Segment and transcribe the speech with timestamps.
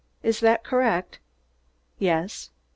[0.23, 1.19] Is that correct?"
[1.99, 2.49] "Yes."